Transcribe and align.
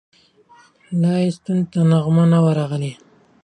لا 1.01 1.13
یې 1.23 1.29
ستوني 1.37 1.63
ته 1.71 1.79
نغمه 1.89 2.25
نه 2.31 2.39
وه 2.43 2.51
راغلې 2.59 2.91